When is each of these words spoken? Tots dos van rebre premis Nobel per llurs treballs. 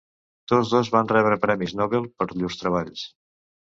Tots 0.51 0.71
dos 0.75 0.89
van 0.95 1.13
rebre 1.13 1.39
premis 1.45 1.79
Nobel 1.83 2.11
per 2.19 2.31
llurs 2.35 2.63
treballs. 2.67 3.09